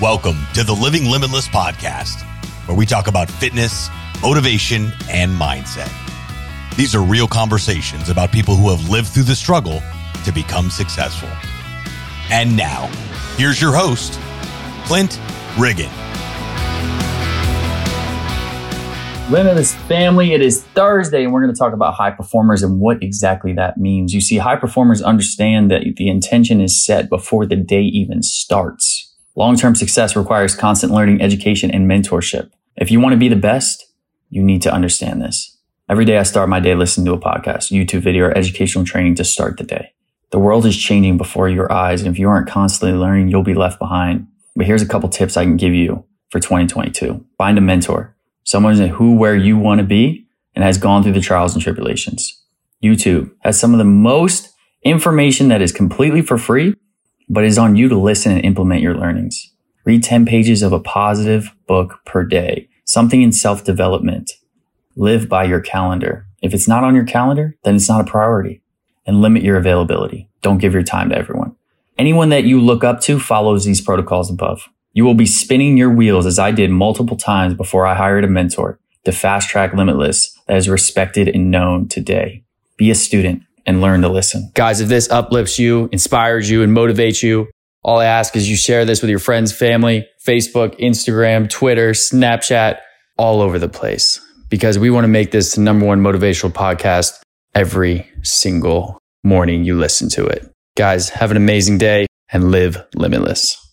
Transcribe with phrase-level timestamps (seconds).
[0.00, 2.22] Welcome to the Living Limitless podcast,
[2.66, 3.88] where we talk about fitness,
[4.22, 5.88] motivation, and mindset.
[6.76, 9.80] These are real conversations about people who have lived through the struggle
[10.24, 11.28] to become successful.
[12.28, 12.90] And now,
[13.36, 14.18] here's your host,
[14.84, 15.20] Clint
[15.56, 15.90] Riggin.
[19.30, 23.00] Limitless family, it is Thursday, and we're going to talk about high performers and what
[23.00, 24.12] exactly that means.
[24.12, 28.93] You see, high performers understand that the intention is set before the day even starts.
[29.36, 32.50] Long term success requires constant learning, education, and mentorship.
[32.76, 33.84] If you want to be the best,
[34.30, 35.58] you need to understand this.
[35.88, 39.16] Every day I start my day listening to a podcast, YouTube video, or educational training
[39.16, 39.92] to start the day.
[40.30, 43.54] The world is changing before your eyes, and if you aren't constantly learning, you'll be
[43.54, 44.28] left behind.
[44.54, 47.24] But here's a couple tips I can give you for 2022.
[47.36, 51.20] Find a mentor, someone who, where you want to be, and has gone through the
[51.20, 52.40] trials and tribulations.
[52.82, 54.50] YouTube has some of the most
[54.84, 56.74] information that is completely for free
[57.28, 59.52] but it's on you to listen and implement your learnings.
[59.84, 64.32] Read 10 pages of a positive book per day, something in self development.
[64.96, 66.26] Live by your calendar.
[66.42, 68.62] If it's not on your calendar, then it's not a priority
[69.06, 70.28] and limit your availability.
[70.42, 71.56] Don't give your time to everyone.
[71.98, 74.68] Anyone that you look up to follows these protocols above.
[74.92, 78.28] You will be spinning your wheels as I did multiple times before I hired a
[78.28, 82.44] mentor to fast track limitless that is respected and known today.
[82.76, 84.50] Be a student and learn to listen.
[84.54, 87.48] Guys, if this uplifts you, inspires you, and motivates you,
[87.82, 92.78] all I ask is you share this with your friends, family, Facebook, Instagram, Twitter, Snapchat,
[93.18, 97.20] all over the place because we want to make this the number one motivational podcast
[97.54, 100.50] every single morning you listen to it.
[100.76, 103.63] Guys, have an amazing day and live limitless.